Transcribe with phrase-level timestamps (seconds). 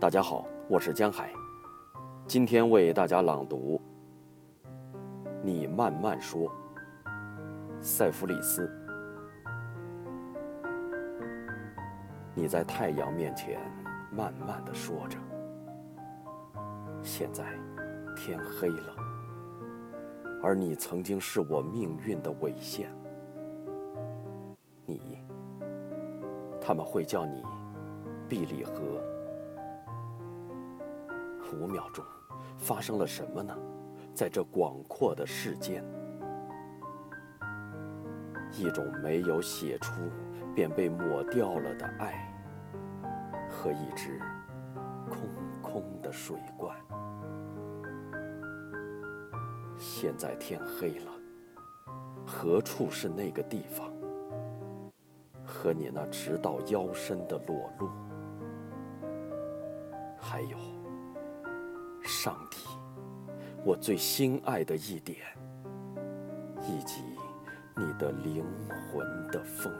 [0.00, 1.30] 大家好，我是江海，
[2.26, 3.78] 今天为大家朗读
[5.42, 6.48] 《你慢慢说》，
[7.82, 8.66] 塞弗里斯。
[12.34, 13.60] 你在太阳面前
[14.10, 15.18] 慢慢的说着，
[17.02, 17.44] 现在
[18.16, 18.96] 天黑了，
[20.42, 22.90] 而你曾经是我命运的纬线。
[24.86, 25.18] 你，
[26.58, 27.44] 他们会叫你
[28.26, 28.98] 毕里河。
[31.52, 32.04] 五秒钟，
[32.58, 33.56] 发生了什么呢？
[34.12, 35.84] 在这广阔的世间，
[38.52, 39.92] 一种没有写出
[40.54, 42.28] 便被抹掉了的爱，
[43.48, 44.20] 和一只
[45.08, 45.28] 空
[45.62, 46.76] 空的水罐。
[49.78, 51.12] 现在天黑了，
[52.26, 53.90] 何处是那个地方？
[55.44, 57.88] 和你那直到腰身的裸露，
[60.18, 60.79] 还有。
[62.22, 62.58] 上帝，
[63.64, 65.16] 我最心爱的一点，
[66.60, 67.00] 以及
[67.74, 68.44] 你的灵
[68.92, 69.72] 魂的风。